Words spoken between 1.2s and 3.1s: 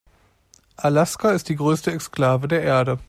ist die größte Exklave der Erde.